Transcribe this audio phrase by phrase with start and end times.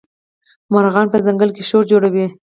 [0.71, 2.25] مارغان په ځنګل کي شور جوړوي.